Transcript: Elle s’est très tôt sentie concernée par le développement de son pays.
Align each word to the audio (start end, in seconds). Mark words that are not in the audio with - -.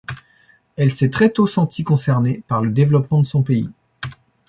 Elle 0.77 0.91
s’est 0.91 1.11
très 1.11 1.29
tôt 1.29 1.45
sentie 1.45 1.83
concernée 1.83 2.41
par 2.47 2.63
le 2.63 2.71
développement 2.71 3.21
de 3.21 3.27
son 3.27 3.43
pays. 3.43 3.69